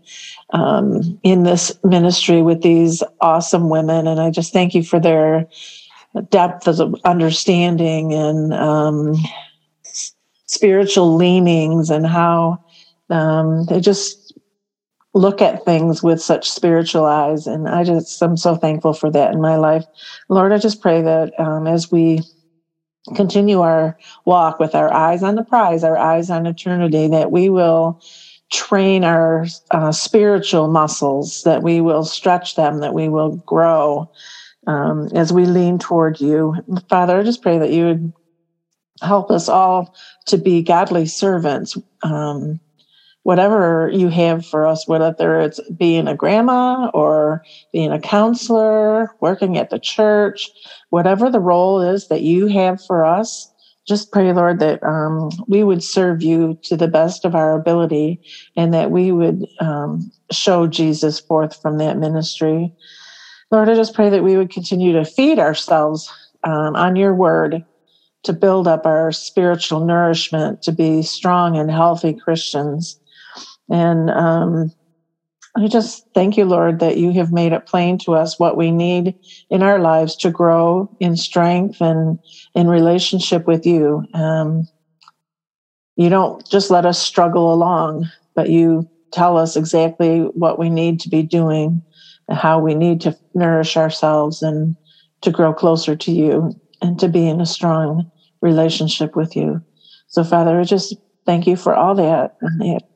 um, 0.51 1.19
in 1.23 1.43
this 1.43 1.79
ministry 1.85 2.41
with 2.41 2.63
these 2.63 3.03
awesome 3.21 3.69
women. 3.69 4.07
And 4.07 4.21
I 4.21 4.31
just 4.31 4.53
thank 4.53 4.75
you 4.75 4.83
for 4.83 4.99
their 4.99 5.47
depth 6.31 6.69
of 6.69 6.95
understanding 7.05 8.15
and 8.15 8.55
um, 8.55 9.15
spiritual 10.55 11.17
leanings 11.17 11.91
and 11.91 12.07
how 12.07 12.59
um, 13.11 13.67
they 13.67 13.81
just 13.81 14.33
look 15.13 15.41
at 15.43 15.65
things 15.65 16.03
with 16.03 16.21
such 16.21 16.51
spiritual 16.51 17.05
eyes. 17.05 17.47
And 17.47 17.69
I 17.69 17.85
just, 17.85 18.21
I'm 18.23 18.37
so 18.37 18.57
thankful 18.57 18.95
for 18.95 19.11
that 19.11 19.33
in 19.33 19.41
my 19.41 19.57
life. 19.57 19.85
Lord, 20.29 20.53
I 20.53 20.59
just 20.59 20.81
pray 20.81 21.03
that 21.03 21.39
um, 21.39 21.67
as 21.67 21.91
we 21.91 22.21
continue 23.15 23.61
our 23.61 23.97
walk 24.25 24.59
with 24.59 24.75
our 24.75 24.93
eyes 24.93 25.23
on 25.23 25.35
the 25.35 25.45
prize, 25.45 25.85
our 25.85 25.97
eyes 25.97 26.31
on 26.31 26.47
eternity, 26.47 27.07
that 27.09 27.31
we 27.31 27.49
will 27.49 28.01
train 28.51 29.05
our 29.05 29.47
uh, 29.71 29.93
spiritual 29.93 30.69
muscles, 30.69 31.43
that 31.45 31.63
we 31.63 31.81
will 31.81 32.05
stretch 32.05 32.57
them, 32.57 32.81
that 32.81 32.95
we 32.95 33.09
will 33.09 33.37
grow 33.47 34.11
um, 34.67 35.09
as 35.15 35.33
we 35.33 35.45
lean 35.47 35.79
toward 35.79 36.21
you. 36.21 36.55
Father, 36.89 37.19
I 37.19 37.23
just 37.23 37.43
pray 37.43 37.59
that 37.59 37.73
you 37.73 37.85
would 37.87 38.13
help 39.03 39.31
us 39.31 39.49
all 39.49 39.93
to 40.27 40.39
be 40.39 40.63
godly 40.63 41.07
servants. 41.07 41.77
Um, 42.03 42.61
whatever 43.25 43.91
you 43.93 44.09
have 44.09 44.45
for 44.45 44.67
us, 44.67 44.87
whether 44.87 45.41
it's 45.41 45.59
being 45.77 46.07
a 46.07 46.15
grandma 46.15 46.91
or 46.93 47.43
being 47.73 47.91
a 47.91 48.01
counselor, 48.01 49.11
working 49.21 49.57
at 49.57 49.71
the 49.71 49.79
church, 49.79 50.49
whatever 50.91 51.31
the 51.31 51.41
role 51.41 51.81
is 51.81 52.07
that 52.09 52.21
you 52.21 52.47
have 52.47 52.79
for 52.87 53.05
us, 53.05 53.51
just 53.89 54.13
pray, 54.13 54.33
Lord, 54.33 54.61
that 54.61 54.83
um, 54.83 55.31
we 55.47 55.63
would 55.65 55.83
serve 55.83 56.23
you 56.23 56.59
to 56.65 56.77
the 56.77 56.89
best 56.89 57.25
of 57.25 57.35
our 57.35 57.59
ability 57.59 58.21
and 58.57 58.73
that 58.73 58.91
we 58.91 59.13
would 59.13 59.45
um, 59.61 60.11
show 60.31 60.67
Jesus 60.67 61.21
forth 61.21 61.59
from 61.61 61.79
that 61.79 61.99
ministry. 61.99 62.73
Lord, 63.51 63.69
I 63.69 63.75
just 63.75 63.95
pray 63.95 64.09
that 64.11 64.25
we 64.25 64.37
would 64.37 64.51
continue 64.51 64.93
to 64.95 65.05
feed 65.05 65.39
ourselves 65.39 66.11
um, 66.45 66.77
on 66.77 66.97
your 66.97 67.15
word 67.15 67.63
to 68.25 68.33
build 68.33 68.67
up 68.67 68.87
our 68.87 69.13
spiritual 69.13 69.85
nourishment, 69.85 70.63
to 70.63 70.73
be 70.73 71.03
strong 71.03 71.57
and 71.57 71.71
healthy 71.71 72.15
Christians. 72.15 72.99
And 73.71 74.11
um, 74.11 74.73
I 75.57 75.69
just 75.69 76.05
thank 76.15 76.37
you, 76.37 76.45
Lord, 76.45 76.81
that 76.81 76.97
you 76.97 77.13
have 77.13 77.33
made 77.33 77.53
it 77.53 77.67
plain 77.67 77.99
to 78.05 78.15
us 78.15 78.39
what 78.39 78.57
we 78.57 78.71
need 78.71 79.15
in 79.51 79.63
our 79.63 79.79
lives 79.79 80.17
to 80.17 80.31
grow 80.31 80.89
in 81.01 81.17
strength 81.17 81.81
and 81.81 82.19
in 82.55 82.69
relationship 82.69 83.47
with 83.47 83.65
you. 83.65 84.05
Um, 84.15 84.65
you 85.97 86.09
don't 86.09 86.45
just 86.49 86.71
let 86.71 86.85
us 86.87 87.01
struggle 87.01 87.53
along, 87.53 88.09
but 88.35 88.51
you 88.51 88.89
tell 89.13 89.37
us 89.37 89.57
exactly 89.57 90.21
what 90.35 90.59
we 90.59 90.69
need 90.69 90.99
to 91.01 91.09
be 91.09 91.23
doing 91.23 91.83
how 92.31 92.59
we 92.59 92.75
need 92.75 93.01
to 93.03 93.17
nourish 93.35 93.77
ourselves 93.77 94.43
and 94.43 94.77
to 95.21 95.31
grow 95.31 95.53
closer 95.53 95.95
to 95.97 96.13
you 96.13 96.53
and 96.81 96.99
to 96.99 97.09
be 97.09 97.27
in 97.27 97.41
a 97.41 97.47
strong 97.47 98.11
relationship 98.45 99.17
with 99.17 99.35
you. 99.35 99.61
So, 100.09 100.23
Father, 100.23 100.61
I 100.61 100.65
just 100.65 100.95
thank 101.27 101.47
you 101.47 101.57
for 101.57 101.75
all 101.75 101.95
that. 101.97 102.37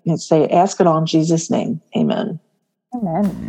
And 0.06 0.20
say, 0.20 0.46
ask 0.48 0.78
it 0.80 0.86
all 0.86 0.98
in 0.98 1.06
Jesus' 1.06 1.50
name. 1.50 1.80
Amen. 1.96 2.38
Amen. 2.94 3.48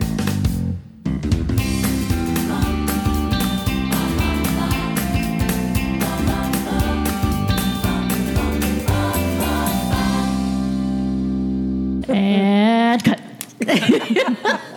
And 12.12 13.04
cut. 13.04 13.20